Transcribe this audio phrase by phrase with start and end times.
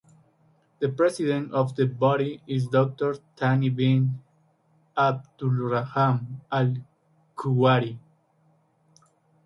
[0.79, 4.19] The president of the body is Doctor Thani bin
[4.97, 6.73] Abdulrahman Al
[7.35, 7.99] Kuwari.